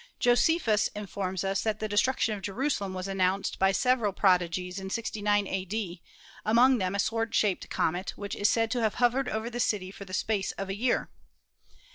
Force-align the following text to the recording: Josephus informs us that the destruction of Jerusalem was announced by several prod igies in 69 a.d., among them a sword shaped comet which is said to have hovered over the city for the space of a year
Josephus 0.17 0.87
informs 0.95 1.43
us 1.43 1.61
that 1.61 1.77
the 1.77 1.87
destruction 1.87 2.33
of 2.33 2.41
Jerusalem 2.41 2.95
was 2.95 3.07
announced 3.07 3.59
by 3.59 3.71
several 3.71 4.13
prod 4.13 4.41
igies 4.41 4.79
in 4.79 4.89
69 4.89 5.45
a.d., 5.45 6.01
among 6.43 6.79
them 6.79 6.95
a 6.95 6.99
sword 6.99 7.35
shaped 7.35 7.69
comet 7.69 8.13
which 8.17 8.35
is 8.35 8.49
said 8.49 8.71
to 8.71 8.81
have 8.81 8.95
hovered 8.95 9.29
over 9.29 9.47
the 9.47 9.59
city 9.59 9.91
for 9.91 10.05
the 10.05 10.11
space 10.13 10.53
of 10.53 10.69
a 10.69 10.75
year 10.75 11.11